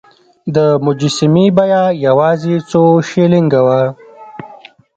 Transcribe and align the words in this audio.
د 0.55 0.57
مجسمې 0.85 1.45
بیه 1.57 1.83
یوازې 2.07 2.55
څو 2.69 2.81
شیلینګه 3.09 3.61
وه. 3.65 3.81